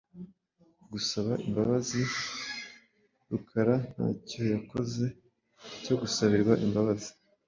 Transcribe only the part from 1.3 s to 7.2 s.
Imbabazi? Rukara ntacyo yakoze cyogusabirwa imbabazi,